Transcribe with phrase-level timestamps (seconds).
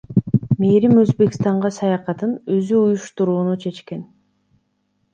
[0.61, 4.07] Мээрим Өзбекстанга саякатын өзү уюштурууну чечкен.